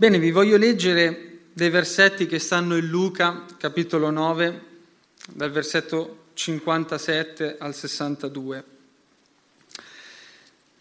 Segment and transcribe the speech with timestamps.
[0.00, 4.62] Bene, vi voglio leggere dei versetti che stanno in Luca, capitolo 9,
[5.28, 8.64] dal versetto 57 al 62.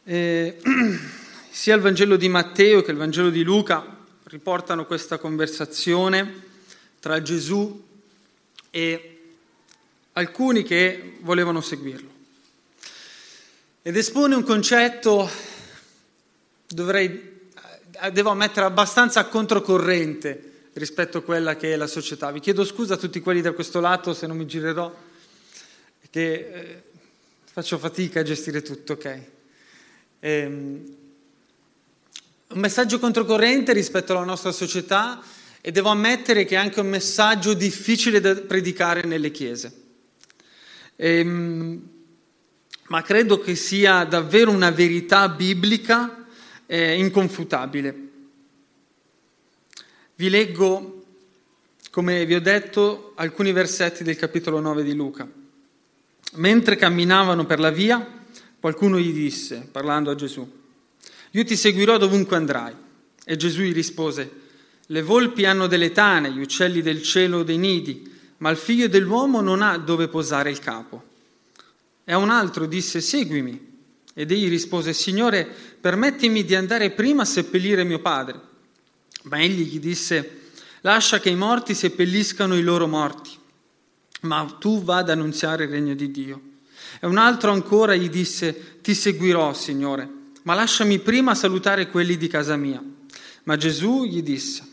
[0.05, 0.57] E,
[1.51, 6.43] sia il Vangelo di Matteo che il Vangelo di Luca riportano questa conversazione
[7.01, 7.87] tra Gesù
[8.69, 9.19] e
[10.13, 12.09] alcuni che volevano seguirlo.
[13.81, 15.29] Ed espone un concetto,
[16.67, 17.38] dovrei eh,
[18.11, 22.31] devo ammettere, abbastanza controcorrente rispetto a quella che è la società.
[22.31, 24.93] Vi chiedo scusa a tutti quelli da questo lato se non mi girerò,
[26.09, 26.83] che eh,
[27.51, 29.19] faccio fatica a gestire tutto, ok?
[30.21, 30.95] Ehm,
[32.47, 35.21] un messaggio controcorrente rispetto alla nostra società
[35.61, 39.71] e devo ammettere che è anche un messaggio difficile da predicare nelle chiese.
[40.95, 41.89] Ehm,
[42.87, 46.18] ma credo che sia davvero una verità biblica
[46.71, 48.07] eh, inconfutabile.
[50.15, 51.03] Vi leggo,
[51.89, 55.27] come vi ho detto, alcuni versetti del capitolo 9 di Luca.
[56.33, 58.05] Mentre camminavano per la via,
[58.59, 60.47] qualcuno gli disse, parlando a Gesù,
[61.31, 62.75] io ti seguirò dovunque andrai.
[63.25, 64.31] E Gesù gli rispose,
[64.85, 69.41] le volpi hanno delle tane, gli uccelli del cielo dei nidi, ma il figlio dell'uomo
[69.41, 71.03] non ha dove posare il capo.
[72.03, 73.68] E a un altro disse, seguimi.
[74.19, 75.47] Ed egli rispose, Signore,
[75.79, 78.37] permettimi di andare prima a seppellire mio padre.
[79.23, 80.41] Ma egli gli disse,
[80.81, 83.29] lascia che i morti seppelliscano i loro morti,
[84.23, 86.41] ma tu va ad annunziare il regno di Dio.
[86.99, 90.09] E un altro ancora gli disse, ti seguirò, Signore,
[90.41, 92.83] ma lasciami prima salutare quelli di casa mia.
[93.43, 94.63] Ma Gesù gli disse,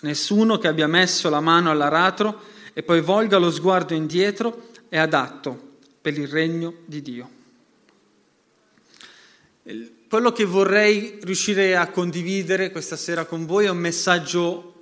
[0.00, 5.76] nessuno che abbia messo la mano all'aratro e poi volga lo sguardo indietro è adatto
[6.00, 7.30] per il regno di Dio.
[10.08, 14.74] Quello che vorrei riuscire a condividere questa sera con voi è un messaggio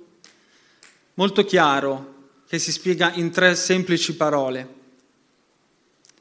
[1.15, 2.13] molto chiaro
[2.47, 4.73] che si spiega in tre semplici parole,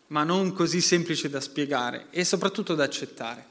[0.06, 3.46] ma non così semplici da spiegare e soprattutto da accettare.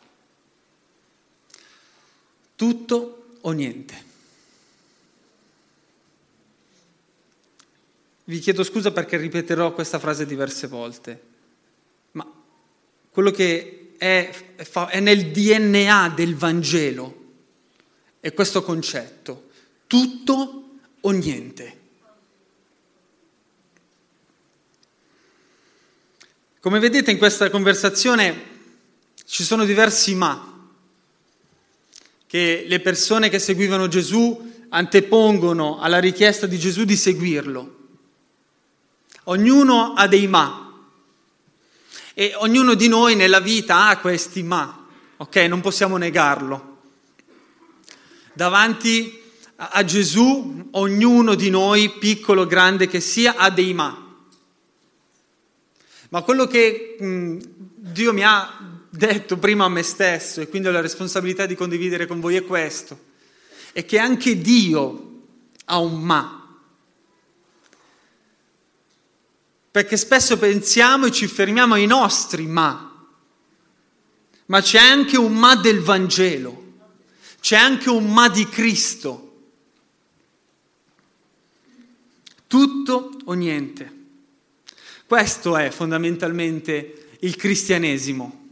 [2.56, 4.03] Tutto o niente.
[8.23, 11.22] Vi chiedo scusa perché ripeterò questa frase diverse volte,
[12.13, 12.28] ma
[13.12, 14.30] quello che è,
[14.90, 17.22] è nel DNA del Vangelo,
[18.19, 19.50] è questo concetto,
[19.88, 21.80] tutto o niente.
[26.59, 28.52] Come vedete in questa conversazione
[29.25, 30.70] ci sono diversi ma
[32.28, 37.78] che le persone che seguivano Gesù antepongono alla richiesta di Gesù di seguirlo.
[39.25, 40.62] Ognuno ha dei ma.
[42.13, 44.85] E ognuno di noi nella vita ha questi ma,
[45.18, 45.35] ok?
[45.38, 46.78] Non possiamo negarlo.
[48.34, 49.22] Davanti
[49.56, 54.00] a Gesù, ognuno di noi, piccolo o grande che sia, ha dei ma.
[56.09, 57.38] Ma quello che mh,
[57.75, 62.06] Dio mi ha detto prima a me stesso, e quindi ho la responsabilità di condividere
[62.06, 63.00] con voi, è questo,
[63.72, 65.22] è che anche Dio
[65.66, 66.43] ha un ma.
[69.73, 73.07] Perché spesso pensiamo e ci fermiamo ai nostri ma,
[74.45, 76.73] ma c'è anche un ma del Vangelo,
[77.39, 79.31] c'è anche un ma di Cristo.
[82.45, 84.01] Tutto o niente.
[85.07, 88.50] Questo è fondamentalmente il cristianesimo.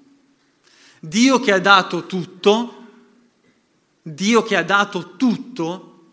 [0.99, 2.88] Dio che ha dato tutto,
[4.01, 6.03] Dio che ha dato tutto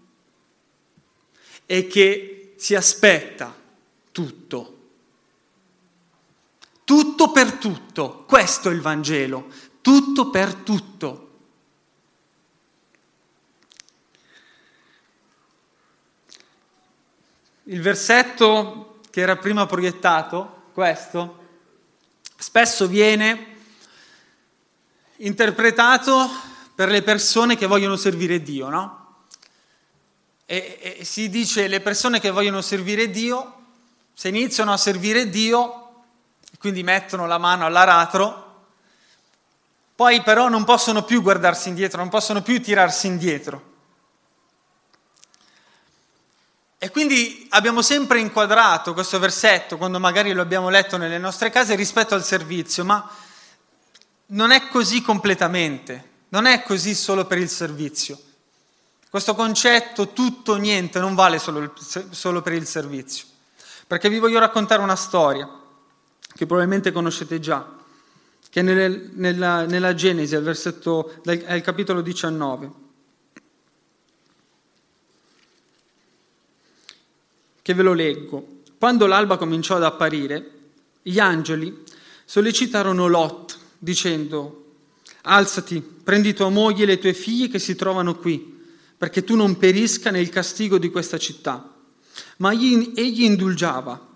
[1.64, 3.56] e che si aspetta
[4.12, 4.76] tutto.
[6.88, 9.48] Tutto per tutto, questo è il Vangelo,
[9.82, 11.28] tutto per tutto.
[17.64, 21.48] Il versetto che era prima proiettato, questo,
[22.38, 23.56] spesso viene
[25.16, 26.26] interpretato
[26.74, 29.24] per le persone che vogliono servire Dio, no?
[30.46, 33.64] E, e si dice le persone che vogliono servire Dio,
[34.14, 35.82] se iniziano a servire Dio,
[36.58, 38.46] quindi mettono la mano all'aratro,
[39.94, 43.66] poi però non possono più guardarsi indietro, non possono più tirarsi indietro.
[46.78, 51.74] E quindi abbiamo sempre inquadrato questo versetto, quando magari lo abbiamo letto nelle nostre case,
[51.74, 53.10] rispetto al servizio, ma
[54.26, 58.20] non è così completamente, non è così solo per il servizio.
[59.10, 61.72] Questo concetto tutto o niente non vale solo,
[62.10, 63.24] solo per il servizio,
[63.88, 65.57] perché vi voglio raccontare una storia
[66.38, 67.68] che probabilmente conoscete già,
[68.48, 72.70] che è nelle, nella, nella, Genesi, al, versetto, al capitolo 19.
[77.60, 78.60] Che ve lo leggo.
[78.78, 80.50] Quando l'alba cominciò ad apparire,
[81.02, 81.82] gli angeli
[82.24, 84.74] sollecitarono Lot, dicendo,
[85.22, 88.62] alzati, prendi tua moglie e le tue figlie che si trovano qui,
[88.96, 91.74] perché tu non perisca nel castigo di questa città.
[92.36, 94.06] Ma egli indulgiava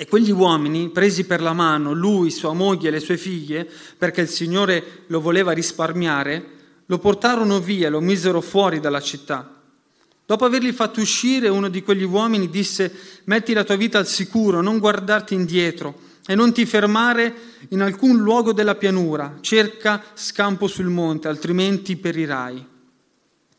[0.00, 3.68] e quegli uomini, presi per la mano, lui, sua moglie e le sue figlie,
[3.98, 6.50] perché il Signore lo voleva risparmiare,
[6.86, 9.60] lo portarono via, lo misero fuori dalla città.
[10.24, 14.60] Dopo averli fatto uscire, uno di quegli uomini disse, metti la tua vita al sicuro,
[14.60, 15.98] non guardarti indietro
[16.28, 17.34] e non ti fermare
[17.70, 22.64] in alcun luogo della pianura, cerca scampo sul monte, altrimenti perirai.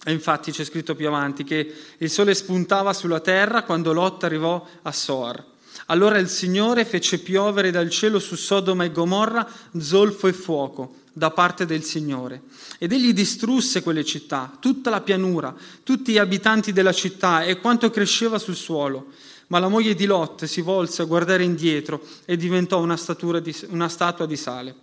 [0.06, 4.66] E infatti c'è scritto più avanti che il sole spuntava sulla terra quando Lot arrivò
[4.84, 5.58] a Soar.
[5.88, 9.48] Allora il Signore fece piovere dal cielo su Sodoma e Gomorra
[9.78, 12.44] zolfo e fuoco da parte del Signore.
[12.78, 15.54] Ed egli distrusse quelle città, tutta la pianura,
[15.84, 19.08] tutti gli abitanti della città e quanto cresceva sul suolo.
[19.48, 22.98] Ma la moglie di Lot si volse a guardare indietro e diventò una,
[23.42, 24.76] di, una statua di sale.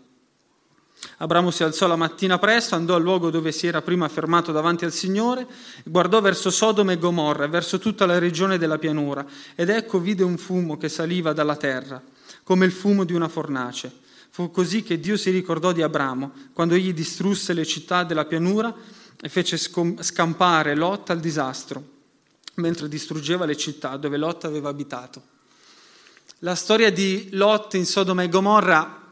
[1.18, 4.84] Abramo si alzò la mattina presto, andò al luogo dove si era prima fermato davanti
[4.84, 5.46] al Signore,
[5.84, 9.24] guardò verso Sodoma e Gomorra e verso tutta la regione della pianura,
[9.54, 12.02] ed ecco vide un fumo che saliva dalla terra,
[12.42, 13.90] come il fumo di una fornace.
[14.28, 18.74] Fu così che Dio si ricordò di Abramo, quando egli distrusse le città della pianura
[19.18, 21.94] e fece scampare Lot al disastro
[22.56, 25.22] mentre distruggeva le città dove Lot aveva abitato.
[26.40, 29.05] La storia di Lot in Sodoma e Gomorra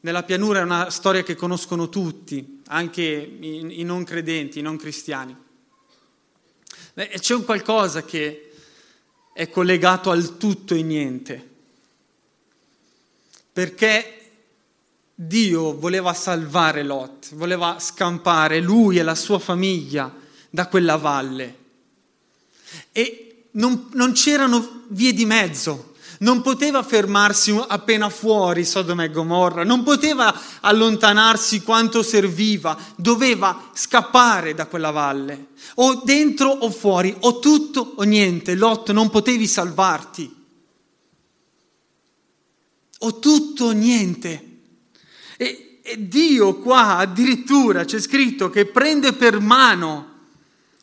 [0.00, 5.36] nella pianura è una storia che conoscono tutti, anche i, non credenti, i non cristiani.
[6.94, 8.52] C'è un qualcosa che
[9.32, 11.48] è collegato al tutto e niente,
[13.52, 14.14] perché
[15.14, 20.14] Dio voleva salvare Lot, voleva scampare lui e la sua famiglia
[20.50, 21.66] da quella valle
[22.92, 25.94] e non, non c'erano vie di mezzo.
[26.20, 34.52] Non poteva fermarsi appena fuori Sodoma e Gomorra, non poteva allontanarsi quanto serviva, doveva scappare
[34.54, 38.56] da quella valle, o dentro o fuori, o tutto o niente.
[38.56, 40.34] Lot, non potevi salvarti.
[43.00, 44.44] O tutto o niente.
[45.36, 50.16] E, e Dio qua addirittura c'è scritto che prende per mano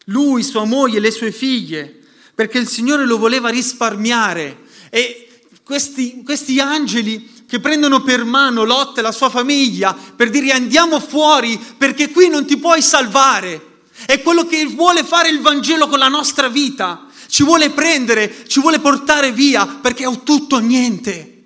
[0.06, 2.04] lui, sua moglie, le sue figlie,
[2.34, 4.64] perché il Signore lo voleva risparmiare.
[4.90, 5.25] E
[5.66, 11.00] questi, questi angeli che prendono per mano Lot e la sua famiglia per dire andiamo
[11.00, 13.74] fuori perché qui non ti puoi salvare.
[14.06, 17.08] È quello che vuole fare il Vangelo con la nostra vita.
[17.28, 21.44] Ci vuole prendere, ci vuole portare via perché ho tutto o niente.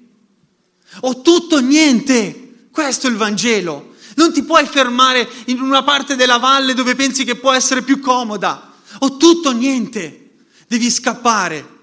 [1.01, 2.67] Ho tutto o niente.
[2.71, 3.93] Questo è il Vangelo.
[4.15, 8.01] Non ti puoi fermare in una parte della valle dove pensi che può essere più
[8.01, 8.73] comoda.
[8.99, 10.31] O tutto o niente.
[10.67, 11.77] Devi scappare.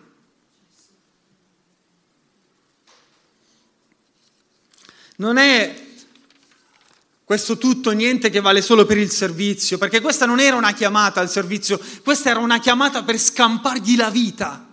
[5.16, 5.84] Non è
[7.24, 11.20] questo tutto niente che vale solo per il servizio, perché questa non era una chiamata
[11.20, 14.64] al servizio, questa era una chiamata per scampargli la vita.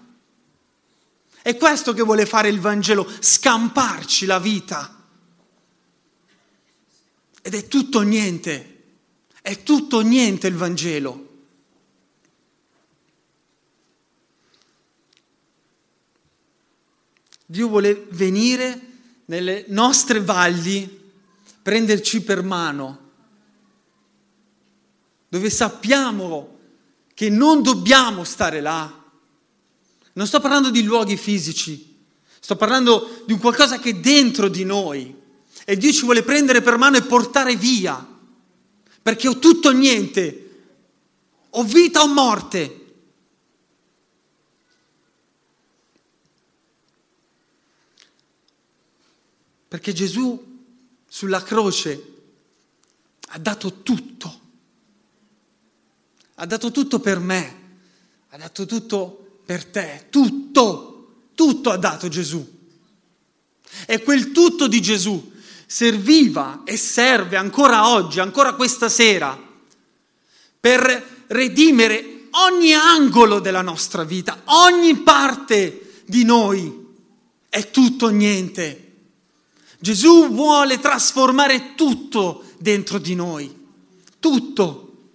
[1.42, 5.04] È questo che vuole fare il Vangelo, scamparci la vita.
[7.42, 8.84] Ed è tutto niente,
[9.42, 11.32] è tutto niente il Vangelo.
[17.46, 18.93] Dio vuole venire
[19.26, 21.02] nelle nostre valli,
[21.62, 23.00] prenderci per mano,
[25.30, 26.58] dove sappiamo
[27.14, 29.02] che non dobbiamo stare là.
[30.14, 31.98] Non sto parlando di luoghi fisici,
[32.40, 35.22] sto parlando di un qualcosa che è dentro di noi.
[35.66, 38.06] E Dio ci vuole prendere per mano e portare via,
[39.02, 40.50] perché ho tutto o niente,
[41.50, 42.82] ho vita o morte.
[49.74, 50.40] Perché Gesù
[51.08, 52.14] sulla croce
[53.30, 54.40] ha dato tutto,
[56.36, 57.62] ha dato tutto per me,
[58.30, 62.48] ha dato tutto per te, tutto, tutto ha dato Gesù.
[63.88, 65.32] E quel tutto di Gesù
[65.66, 69.36] serviva e serve ancora oggi, ancora questa sera,
[70.60, 76.94] per redimere ogni angolo della nostra vita, ogni parte di noi.
[77.50, 78.83] È tutto niente.
[79.84, 83.54] Gesù vuole trasformare tutto dentro di noi,
[84.18, 85.10] tutto.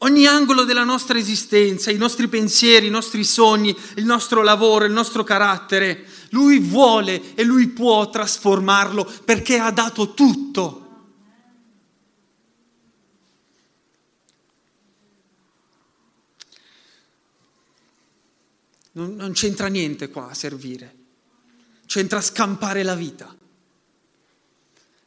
[0.00, 4.92] Ogni angolo della nostra esistenza, i nostri pensieri, i nostri sogni, il nostro lavoro, il
[4.92, 10.80] nostro carattere, lui vuole e lui può trasformarlo perché ha dato tutto.
[18.92, 21.03] Non, non c'entra niente qua a servire,
[21.86, 23.34] c'entra scampare la vita.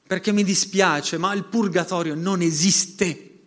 [0.08, 3.40] Perché mi dispiace, ma il purgatorio non esiste.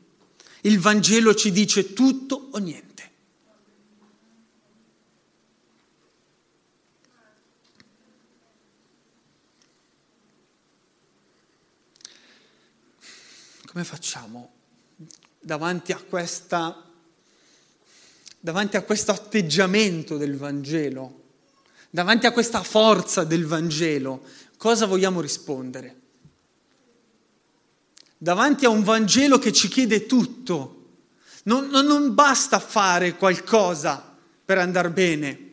[0.63, 2.89] Il Vangelo ci dice tutto o niente.
[13.65, 14.53] Come facciamo
[15.39, 16.85] davanti a, questa,
[18.39, 21.20] davanti a questo atteggiamento del Vangelo,
[21.91, 24.23] davanti a questa forza del Vangelo?
[24.57, 25.99] Cosa vogliamo rispondere?
[28.17, 30.77] Davanti a un Vangelo che ci chiede tutto,
[31.45, 35.49] non, non, non basta fare qualcosa per andare bene.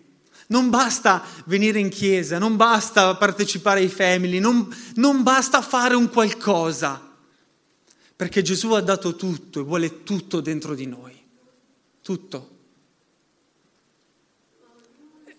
[0.48, 6.10] Non basta venire in chiesa, non basta partecipare ai family, non, non basta fare un
[6.10, 7.08] qualcosa
[8.18, 11.16] perché Gesù ha dato tutto e vuole tutto dentro di noi.
[12.02, 12.50] Tutto.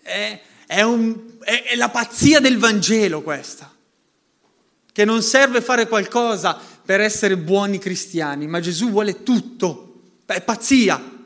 [0.01, 3.73] È, è, un, è, è la pazzia del Vangelo questa,
[4.91, 10.01] che non serve fare qualcosa per essere buoni cristiani, ma Gesù vuole tutto.
[10.27, 11.17] È pazzia.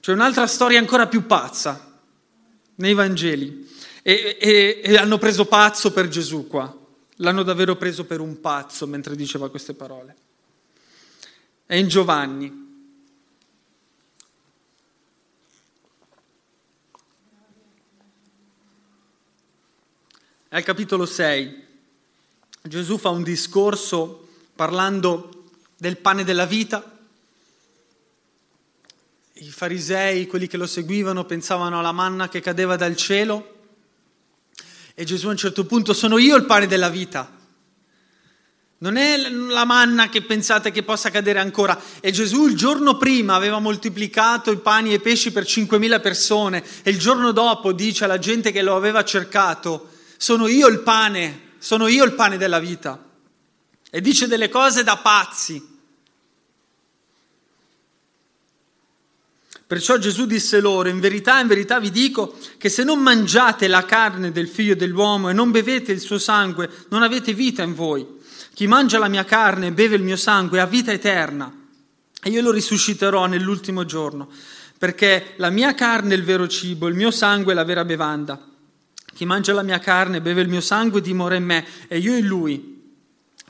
[0.00, 2.00] C'è un'altra storia ancora più pazza
[2.76, 6.74] nei Vangeli e, e, e hanno preso pazzo per Gesù qua.
[7.16, 10.16] L'hanno davvero preso per un pazzo mentre diceva queste parole.
[11.66, 12.63] È in Giovanni.
[20.54, 21.62] Al capitolo 6.
[22.62, 25.46] Gesù fa un discorso parlando
[25.76, 26.96] del pane della vita.
[29.32, 33.52] I farisei, quelli che lo seguivano, pensavano alla manna che cadeva dal cielo
[34.94, 37.28] e Gesù a un certo punto, sono io il pane della vita.
[38.78, 41.76] Non è la manna che pensate che possa cadere ancora.
[41.98, 46.62] E Gesù il giorno prima aveva moltiplicato i pani e i pesci per 5.000 persone
[46.84, 49.88] e il giorno dopo dice alla gente che lo aveva cercato,
[50.24, 52.98] sono io il pane, sono io il pane della vita.
[53.90, 55.62] E dice delle cose da pazzi.
[59.66, 63.84] Perciò Gesù disse loro, in verità, in verità vi dico che se non mangiate la
[63.84, 68.06] carne del figlio dell'uomo e non bevete il suo sangue, non avete vita in voi.
[68.54, 71.54] Chi mangia la mia carne e beve il mio sangue ha vita eterna
[72.22, 74.30] e io lo risusciterò nell'ultimo giorno,
[74.78, 78.52] perché la mia carne è il vero cibo, il mio sangue è la vera bevanda.
[79.14, 82.26] Chi mangia la mia carne beve il mio sangue dimora in me e io in
[82.26, 82.72] lui.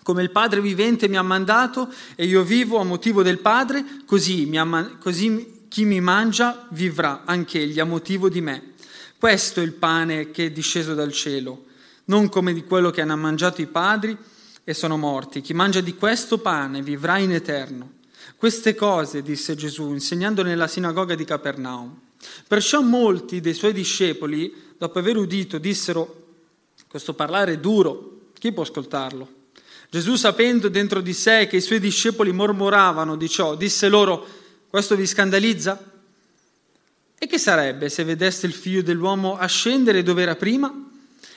[0.02, 4.44] Come il Padre vivente mi ha mandato e io vivo a motivo del Padre, così,
[4.44, 8.74] mi ha, così chi mi mangia vivrà anch'egli a motivo di me.
[9.18, 11.64] Questo è il pane che è disceso dal cielo,
[12.04, 14.16] non come di quello che hanno mangiato i padri
[14.62, 15.40] e sono morti.
[15.40, 17.92] Chi mangia di questo pane vivrà in eterno.
[18.36, 21.98] Queste cose disse Gesù insegnando nella sinagoga di Capernaum.
[22.46, 26.22] Perciò molti dei suoi discepoli, dopo aver udito, dissero,
[26.88, 29.42] questo parlare è duro, chi può ascoltarlo?
[29.90, 34.26] Gesù, sapendo dentro di sé che i suoi discepoli mormoravano di ciò, disse loro,
[34.68, 35.92] questo vi scandalizza?
[37.16, 40.90] E che sarebbe se vedeste il figlio dell'uomo ascendere dove era prima?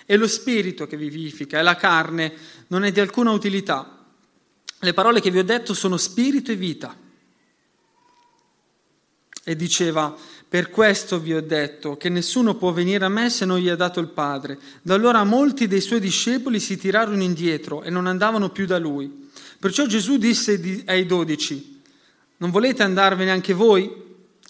[0.06, 2.34] È lo spirito che vivifica e la carne
[2.67, 4.06] non è di alcuna utilità.
[4.79, 6.96] Le parole che vi ho detto sono spirito e vita.
[9.44, 10.15] E diceva,
[10.50, 13.75] per questo vi ho detto che nessuno può venire a me se non gli ha
[13.75, 14.58] dato il Padre.
[14.82, 19.30] Da allora molti dei suoi discepoli si tirarono indietro e non andavano più da lui.
[19.60, 21.82] Perciò Gesù disse ai dodici,
[22.38, 23.92] non volete andarvene anche voi?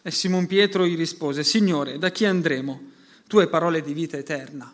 [0.04, 2.92] E Simon Pietro gli rispose, Signore, da chi andremo?
[3.28, 4.72] Tu hai parole di vita eterna.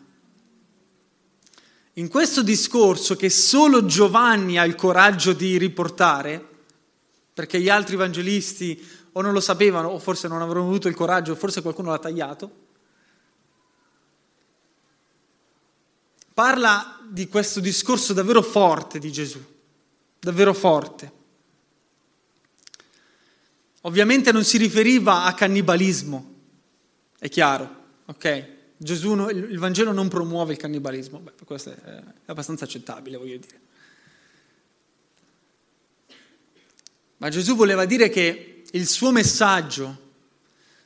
[1.94, 6.44] In questo discorso che solo Giovanni ha il coraggio di riportare,
[7.32, 8.84] perché gli altri evangelisti
[9.16, 11.98] o non lo sapevano o forse non avevano avuto il coraggio, o forse qualcuno l'ha
[11.98, 12.62] tagliato,
[16.34, 19.42] parla di questo discorso davvero forte di Gesù,
[20.18, 21.12] davvero forte.
[23.82, 26.32] Ovviamente non si riferiva a cannibalismo,
[27.18, 28.52] è chiaro, ok?
[28.76, 33.60] Gesù, il Vangelo non promuove il cannibalismo, Beh, questo è abbastanza accettabile, voglio dire.
[37.18, 40.02] Ma Gesù voleva dire che il suo messaggio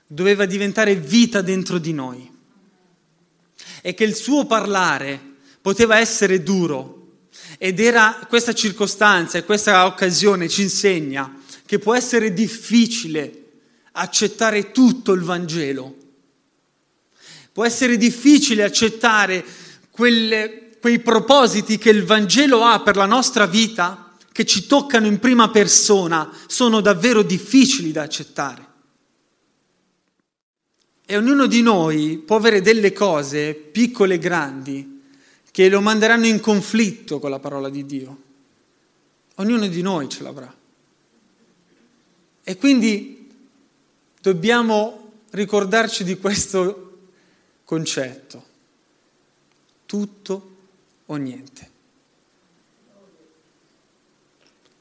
[0.06, 2.30] doveva diventare vita dentro di noi
[3.80, 5.20] e che il suo parlare
[5.60, 6.96] poteva essere duro
[7.56, 13.44] ed era questa circostanza e questa occasione ci insegna che può essere difficile
[13.92, 15.96] accettare tutto il Vangelo.
[17.52, 19.44] Può essere difficile accettare
[19.90, 24.07] quelle, quei propositi che il Vangelo ha per la nostra vita,
[24.38, 28.66] che ci toccano in prima persona sono davvero difficili da accettare.
[31.04, 35.02] E ognuno di noi può avere delle cose, piccole e grandi,
[35.50, 38.22] che lo manderanno in conflitto con la parola di Dio.
[39.34, 40.56] Ognuno di noi ce l'avrà.
[42.44, 43.28] E quindi
[44.20, 47.08] dobbiamo ricordarci di questo
[47.64, 48.44] concetto.
[49.84, 50.56] Tutto
[51.06, 51.77] o niente.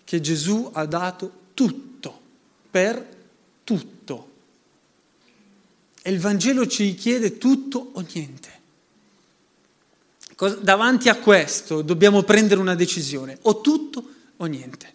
[0.07, 2.21] Che Gesù ha dato tutto,
[2.71, 3.05] per
[3.65, 4.31] tutto.
[6.01, 8.55] E il Vangelo ci chiede tutto o niente.
[10.61, 14.93] Davanti a questo dobbiamo prendere una decisione, o tutto o niente.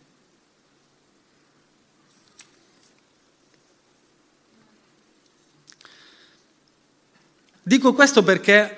[7.62, 8.76] Dico questo perché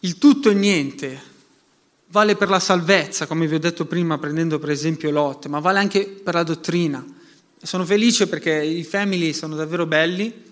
[0.00, 1.29] il tutto e niente
[2.10, 5.78] vale per la salvezza, come vi ho detto prima prendendo per esempio Lot, ma vale
[5.78, 7.04] anche per la dottrina.
[7.62, 10.48] Sono felice perché i family sono davvero belli.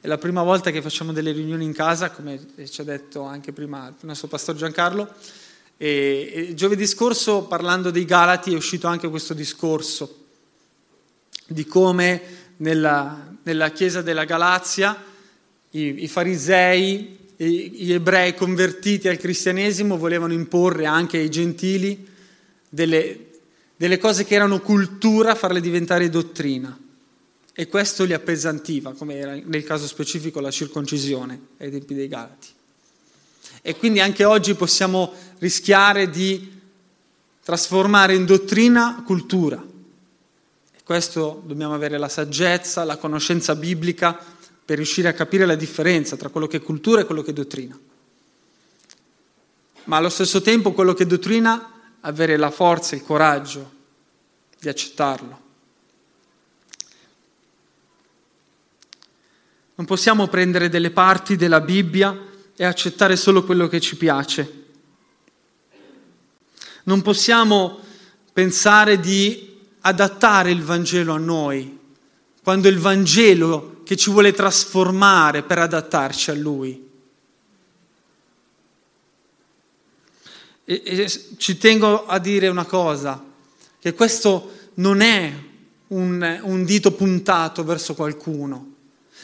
[0.00, 3.52] È la prima volta che facciamo delle riunioni in casa, come ci ha detto anche
[3.52, 5.08] prima il nostro pastore Giancarlo.
[5.76, 10.24] E, e giovedì scorso, parlando dei Galati, è uscito anche questo discorso
[11.46, 12.22] di come
[12.56, 15.00] nella, nella chiesa della Galazia
[15.70, 22.06] i, i farisei, gli ebrei convertiti al cristianesimo volevano imporre anche ai gentili
[22.68, 23.26] delle,
[23.76, 26.78] delle cose che erano cultura, farle diventare dottrina.
[27.58, 32.48] E questo li appesantiva, come era nel caso specifico la circoncisione ai tempi dei Galati.
[33.62, 36.52] E quindi anche oggi possiamo rischiare di
[37.42, 39.62] trasformare in dottrina cultura.
[40.72, 44.35] E questo dobbiamo avere la saggezza, la conoscenza biblica
[44.66, 47.32] per riuscire a capire la differenza tra quello che è cultura e quello che è
[47.32, 47.78] dottrina.
[49.84, 53.72] Ma allo stesso tempo quello che è dottrina, avere la forza, il coraggio
[54.58, 55.40] di accettarlo.
[59.76, 62.18] Non possiamo prendere delle parti della Bibbia
[62.56, 64.64] e accettare solo quello che ci piace.
[66.84, 67.78] Non possiamo
[68.32, 71.78] pensare di adattare il Vangelo a noi,
[72.42, 76.84] quando il Vangelo che ci vuole trasformare per adattarci a Lui.
[80.64, 83.24] E, e ci tengo a dire una cosa,
[83.78, 85.32] che questo non è
[85.88, 88.74] un, un dito puntato verso qualcuno,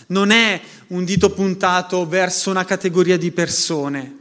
[0.07, 4.17] non è un dito puntato verso una categoria di persone,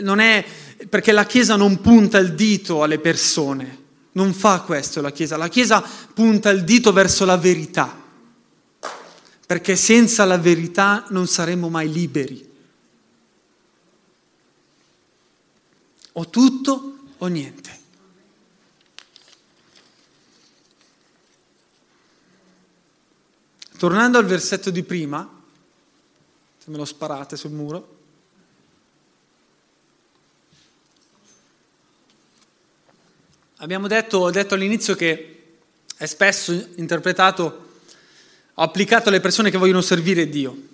[0.00, 0.42] non è
[0.88, 5.48] perché la Chiesa non punta il dito alle persone, non fa questo la Chiesa, la
[5.48, 8.03] Chiesa punta il dito verso la verità
[9.46, 12.52] perché senza la verità non saremo mai liberi.
[16.12, 17.82] O tutto o niente.
[23.76, 25.28] Tornando al versetto di prima,
[26.58, 27.96] se me lo sparate sul muro,
[33.56, 35.56] abbiamo detto, detto all'inizio che
[35.96, 37.63] è spesso interpretato
[38.54, 40.72] applicato alle persone che vogliono servire Dio.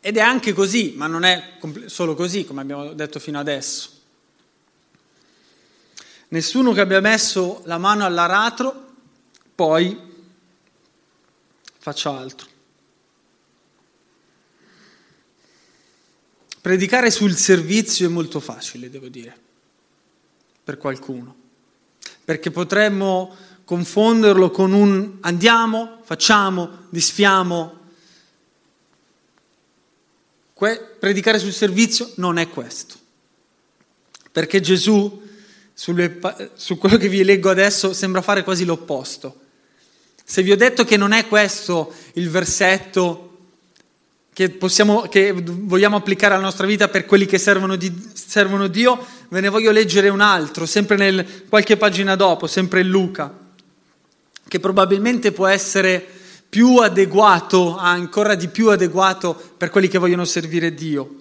[0.00, 3.90] Ed è anche così, ma non è solo così, come abbiamo detto fino adesso.
[6.28, 8.94] Nessuno che abbia messo la mano all'aratro
[9.54, 9.98] poi
[11.78, 12.48] faccia altro.
[16.60, 19.38] Predicare sul servizio è molto facile, devo dire,
[20.62, 21.45] per qualcuno
[22.26, 27.74] perché potremmo confonderlo con un andiamo, facciamo, disfiamo.
[30.52, 32.96] Que- predicare sul servizio non è questo,
[34.32, 35.22] perché Gesù,
[35.72, 36.18] sulle,
[36.56, 39.42] su quello che vi leggo adesso, sembra fare quasi l'opposto.
[40.24, 43.25] Se vi ho detto che non è questo il versetto
[44.36, 49.02] che, possiamo, che vogliamo applicare alla nostra vita per quelli che servono, di, servono Dio,
[49.30, 53.34] ve ne voglio leggere un altro, sempre nel, qualche pagina dopo, sempre in Luca,
[54.46, 56.06] che probabilmente può essere
[56.50, 61.14] più adeguato, ancora di più adeguato per quelli che vogliono servire Dio.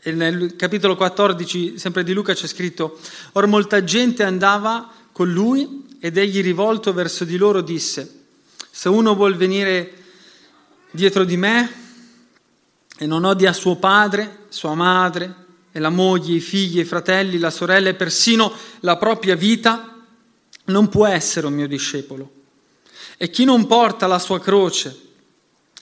[0.00, 2.98] E nel capitolo 14, sempre di Luca, c'è scritto,
[3.32, 8.20] Or molta gente andava con lui ed egli rivolto verso di loro disse,
[8.70, 9.92] se uno vuol venire
[10.90, 11.80] dietro di me
[12.98, 15.34] e non odia suo padre, sua madre,
[15.72, 20.00] e la moglie, i figli, i fratelli, la sorella e persino la propria vita,
[20.66, 22.30] non può essere un mio discepolo.
[23.16, 25.00] E chi non porta la sua croce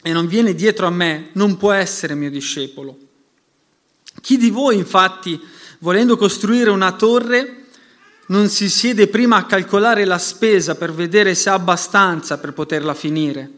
[0.03, 2.97] e non viene dietro a me, non può essere mio discepolo.
[4.21, 5.41] Chi di voi, infatti,
[5.81, 7.65] volendo costruire una torre,
[8.27, 12.95] non si siede prima a calcolare la spesa per vedere se ha abbastanza per poterla
[12.95, 13.51] finire?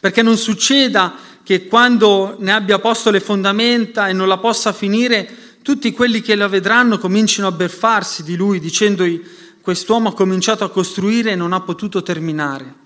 [0.00, 5.28] Perché non succeda che quando ne abbia posto le fondamenta e non la possa finire,
[5.62, 9.22] tutti quelli che la vedranno comincino a berfarsi di lui, dicendogli
[9.60, 12.80] quest'uomo ha cominciato a costruire e non ha potuto terminare.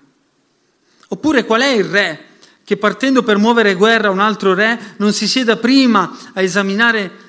[1.09, 2.25] Oppure qual è il re
[2.63, 7.25] che partendo per muovere guerra a un altro re non si sieda prima a esaminare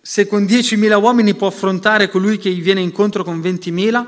[0.00, 4.06] se con 10.000 uomini può affrontare colui che gli viene incontro con 20.000?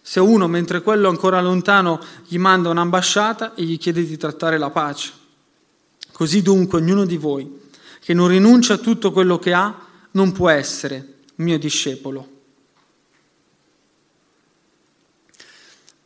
[0.00, 4.70] Se uno, mentre quello ancora lontano, gli manda un'ambasciata e gli chiede di trattare la
[4.70, 5.19] pace.
[6.20, 7.50] Così dunque ognuno di voi
[7.98, 9.74] che non rinuncia a tutto quello che ha
[10.10, 12.28] non può essere mio discepolo.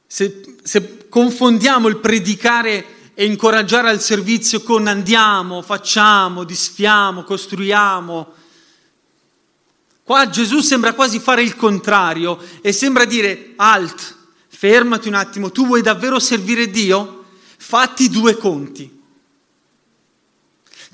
[0.06, 8.34] Se, se confondiamo il predicare e incoraggiare al servizio con andiamo, facciamo, disfiamo, costruiamo,
[10.04, 15.66] qua Gesù sembra quasi fare il contrario e sembra dire alt, fermati un attimo, tu
[15.66, 17.24] vuoi davvero servire Dio?
[17.56, 19.02] Fatti due conti.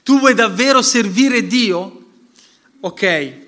[0.03, 2.05] Tu vuoi davvero servire Dio?
[2.81, 3.39] Ok,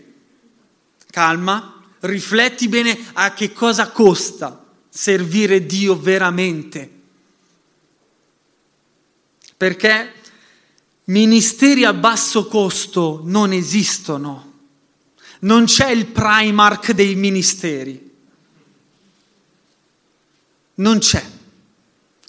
[1.11, 7.01] calma, rifletti bene a che cosa costa servire Dio veramente.
[9.57, 10.12] Perché
[11.05, 14.51] ministeri a basso costo non esistono.
[15.41, 18.11] Non c'è il Primark dei ministeri.
[20.75, 21.25] Non c'è.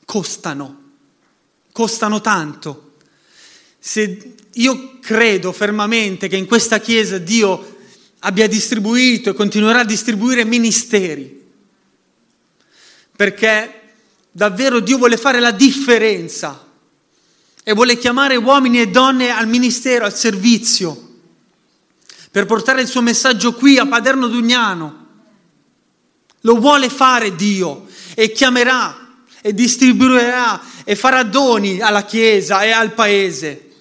[0.06, 0.82] Costano.
[1.72, 2.83] Costano tanto.
[3.86, 7.80] Se io credo fermamente che in questa Chiesa Dio
[8.20, 11.44] abbia distribuito e continuerà a distribuire ministeri,
[13.14, 13.82] perché
[14.32, 16.66] davvero Dio vuole fare la differenza
[17.62, 21.16] e vuole chiamare uomini e donne al ministero, al servizio,
[22.32, 25.08] per portare il suo messaggio qui a Paderno Dugnano.
[26.40, 32.94] Lo vuole fare Dio e chiamerà e distribuirà e farà doni alla Chiesa e al
[32.94, 33.72] Paese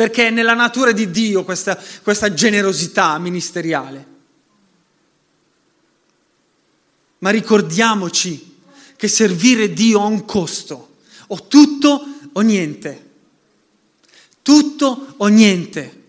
[0.00, 4.06] perché è nella natura di Dio questa, questa generosità ministeriale.
[7.18, 8.56] Ma ricordiamoci
[8.96, 13.10] che servire Dio ha un costo, o tutto o niente,
[14.40, 15.99] tutto o niente.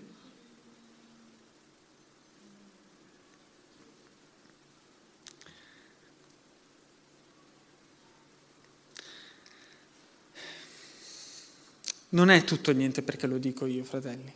[12.11, 14.31] Non è tutto niente perché lo dico io, fratelli,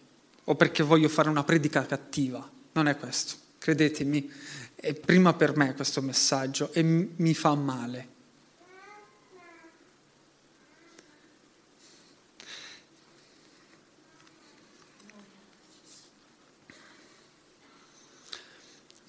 [0.45, 4.31] o perché voglio fare una predica cattiva, non è questo, credetemi,
[4.75, 8.13] è prima per me questo messaggio e mi fa male.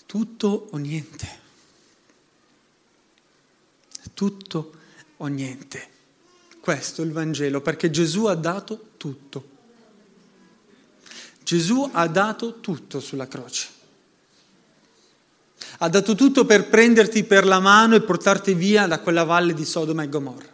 [0.07, 1.45] Tutto o niente.
[4.15, 4.73] Tutto
[5.19, 5.96] o niente.
[6.67, 9.45] Questo il Vangelo, perché Gesù ha dato tutto.
[11.45, 13.69] Gesù ha dato tutto sulla croce.
[15.79, 19.65] Ha dato tutto per prenderti per la mano e portarti via da quella valle di
[19.65, 20.53] Sodoma e Gomorra.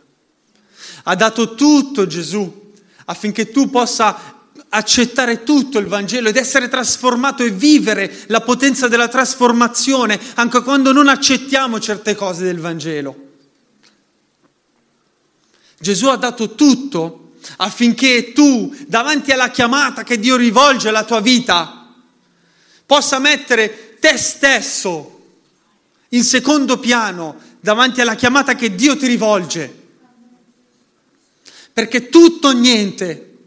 [1.04, 2.74] Ha dato tutto Gesù
[3.06, 9.08] affinché tu possa accettare tutto il Vangelo ed essere trasformato e vivere la potenza della
[9.08, 13.30] trasformazione anche quando non accettiamo certe cose del Vangelo.
[15.82, 21.92] Gesù ha dato tutto affinché tu, davanti alla chiamata che Dio rivolge alla tua vita,
[22.86, 25.20] possa mettere te stesso
[26.10, 29.80] in secondo piano davanti alla chiamata che Dio ti rivolge.
[31.72, 33.38] Perché tutto o niente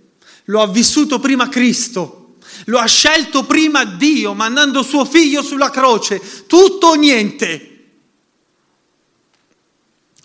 [0.45, 6.21] lo ha vissuto prima Cristo, lo ha scelto prima Dio mandando suo figlio sulla croce,
[6.48, 7.86] tutto o niente.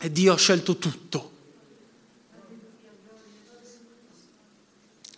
[0.01, 1.30] E Dio ha scelto tutto.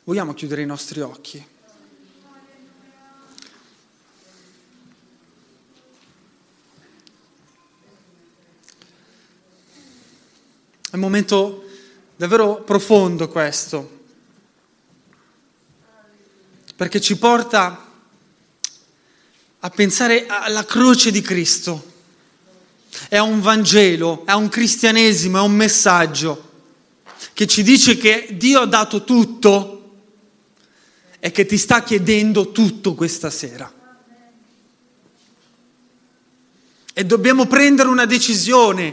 [0.04, 1.38] Vogliamo chiudere i nostri occhi?
[10.90, 11.64] È un momento
[12.16, 14.00] davvero profondo questo,
[16.74, 17.88] perché ci porta
[19.60, 21.92] a pensare alla croce di Cristo.
[23.08, 26.50] È un Vangelo, è un cristianesimo, è un messaggio
[27.34, 29.76] che ci dice che Dio ha dato tutto
[31.24, 33.72] e che ti sta chiedendo tutto questa sera.
[36.92, 38.92] E dobbiamo prendere una decisione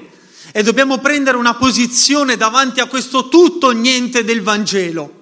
[0.51, 5.17] e dobbiamo prendere una posizione davanti a questo tutto o niente del Vangelo.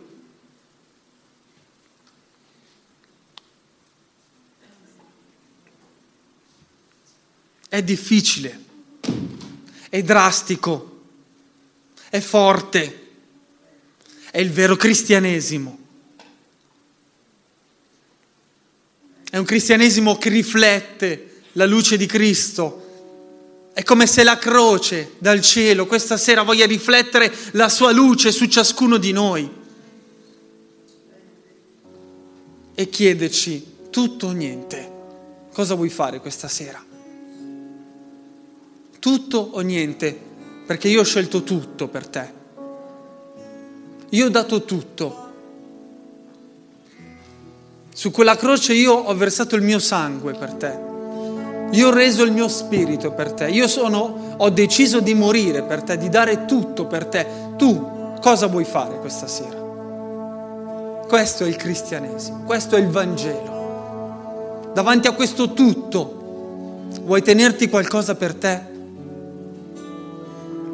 [7.69, 8.63] È difficile,
[9.87, 11.03] è drastico,
[12.09, 13.11] è forte,
[14.29, 15.85] è il vero cristianesimo.
[19.29, 22.85] È un cristianesimo che riflette la luce di Cristo.
[23.73, 28.45] È come se la croce dal cielo questa sera voglia riflettere la sua luce su
[28.45, 29.49] ciascuno di noi
[32.73, 34.91] e chiederci tutto o niente.
[35.51, 36.83] Cosa vuoi fare questa sera?
[38.99, 40.19] Tutto o niente,
[40.65, 42.33] perché io ho scelto tutto per te.
[44.09, 45.26] Io ho dato tutto.
[47.97, 50.79] Su quella croce io ho versato il mio sangue per te.
[51.71, 53.49] Io ho reso il mio spirito per te.
[53.49, 57.25] Io sono, ho deciso di morire per te, di dare tutto per te.
[57.57, 59.57] Tu cosa vuoi fare questa sera?
[61.07, 64.69] Questo è il cristianesimo, questo è il Vangelo.
[64.75, 68.61] Davanti a questo tutto, vuoi tenerti qualcosa per te?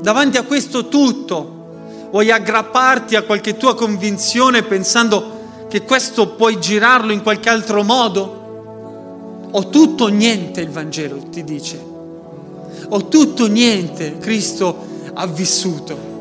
[0.01, 5.32] Davanti a questo tutto, vuoi aggrapparti a qualche tua convinzione pensando
[5.73, 9.47] che questo puoi girarlo in qualche altro modo?
[9.49, 11.83] O tutto o niente il Vangelo ti dice.
[12.89, 16.11] O tutto o niente Cristo ha vissuto.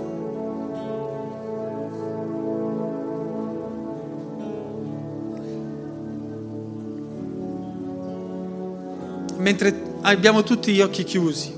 [9.36, 11.52] mentre abbiamo tutti gli occhi chiusi.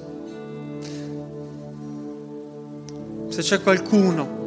[3.28, 4.43] Se c'è qualcuno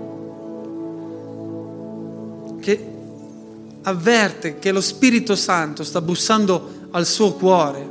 [3.88, 7.89] avverte che lo Spirito Santo sta bussando al suo cuore,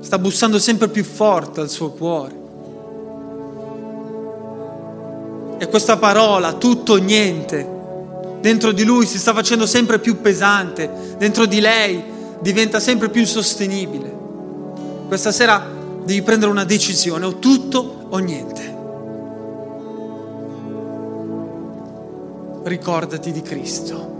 [0.00, 2.38] sta bussando sempre più forte al suo cuore.
[5.58, 7.66] E questa parola, tutto o niente,
[8.40, 12.02] dentro di lui si sta facendo sempre più pesante, dentro di lei
[12.40, 14.18] diventa sempre più insostenibile.
[15.06, 15.66] Questa sera
[16.04, 18.79] devi prendere una decisione, o tutto o niente.
[22.62, 24.18] Ricordati di Cristo.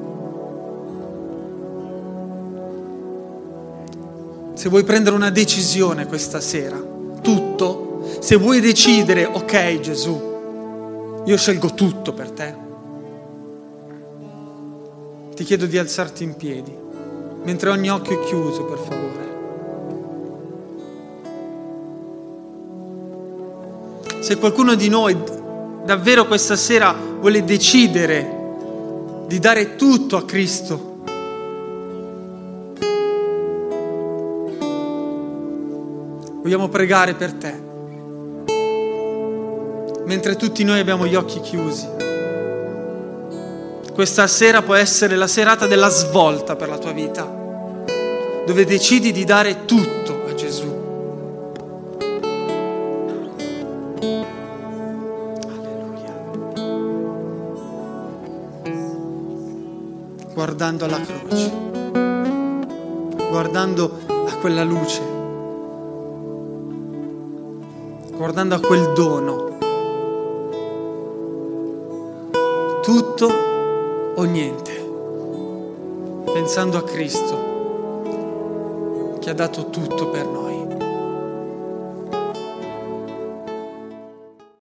[4.54, 6.78] Se vuoi prendere una decisione questa sera,
[7.22, 12.68] tutto, se vuoi decidere, ok Gesù, io scelgo tutto per te
[15.40, 16.70] ti chiedo di alzarti in piedi,
[17.44, 19.28] mentre ogni occhio è chiuso, per favore.
[24.22, 25.16] Se qualcuno di noi
[25.90, 31.00] davvero questa sera vuole decidere di dare tutto a Cristo,
[36.42, 37.54] vogliamo pregare per te,
[40.04, 41.88] mentre tutti noi abbiamo gli occhi chiusi.
[43.92, 47.24] Questa sera può essere la serata della svolta per la tua vita,
[48.46, 50.19] dove decidi di dare tutto
[60.60, 61.50] Guardando alla croce,
[63.30, 65.00] guardando a quella luce,
[68.14, 69.56] guardando a quel dono.
[72.82, 73.30] Tutto
[74.16, 74.86] o niente,
[76.30, 77.38] pensando a Cristo
[79.18, 80.49] che ha dato tutto per noi.